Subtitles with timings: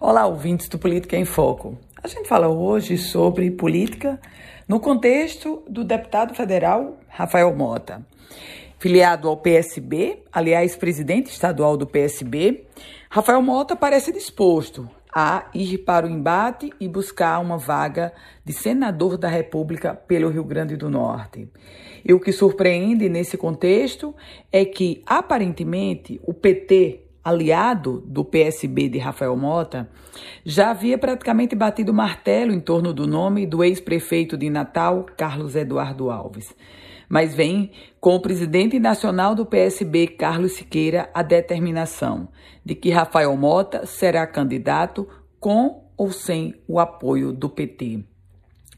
[0.00, 1.78] Olá, ouvintes do Política em Foco.
[2.02, 4.20] A gente fala hoje sobre política
[4.66, 8.04] no contexto do deputado federal Rafael Mota.
[8.76, 12.64] Filiado ao PSB, aliás, presidente estadual do PSB,
[13.08, 18.12] Rafael Mota parece disposto a ir para o embate e buscar uma vaga
[18.44, 21.48] de senador da República pelo Rio Grande do Norte.
[22.04, 24.12] E o que surpreende nesse contexto
[24.50, 29.88] é que, aparentemente, o PT aliado do PSB de Rafael Mota,
[30.44, 36.10] já havia praticamente batido martelo em torno do nome do ex-prefeito de Natal, Carlos Eduardo
[36.10, 36.54] Alves.
[37.08, 42.28] Mas vem com o presidente nacional do PSB, Carlos Siqueira, a determinação
[42.64, 45.08] de que Rafael Mota será candidato
[45.40, 48.04] com ou sem o apoio do PT.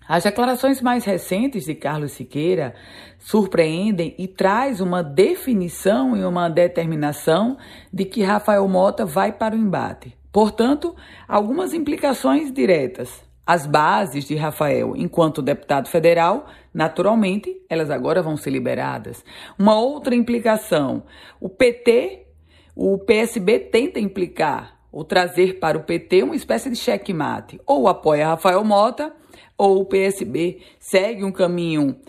[0.09, 2.75] As declarações mais recentes de Carlos Siqueira
[3.19, 7.59] surpreendem e traz uma definição e uma determinação
[7.93, 10.17] de que Rafael Mota vai para o embate.
[10.31, 10.95] Portanto,
[11.27, 13.25] algumas implicações diretas.
[13.45, 19.25] As bases de Rafael enquanto deputado federal, naturalmente, elas agora vão ser liberadas.
[19.59, 21.05] Uma outra implicação,
[21.41, 22.27] o PT,
[22.75, 27.61] o PSB tenta implicar ou trazer para o PT uma espécie de checkmate.
[27.67, 29.15] Ou apoia Rafael Mota
[29.55, 32.01] ou o PSB segue um caminho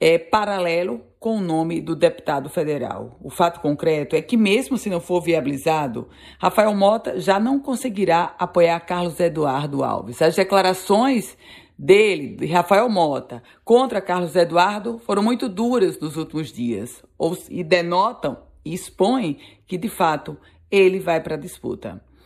[0.00, 3.18] é, paralelo com o nome do deputado federal.
[3.20, 8.34] O fato concreto é que, mesmo se não for viabilizado, Rafael Mota já não conseguirá
[8.38, 10.22] apoiar Carlos Eduardo Alves.
[10.22, 11.36] As declarações
[11.78, 17.62] dele, de Rafael Mota, contra Carlos Eduardo foram muito duras nos últimos dias ou, e
[17.62, 20.34] denotam e expõem que, de fato,
[20.70, 22.00] ele vai para a disputa.